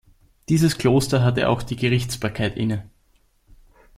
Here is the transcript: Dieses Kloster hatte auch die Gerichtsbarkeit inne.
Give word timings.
Dieses 0.49 0.79
Kloster 0.79 1.21
hatte 1.23 1.47
auch 1.47 1.61
die 1.61 1.75
Gerichtsbarkeit 1.75 2.57
inne. 2.57 2.89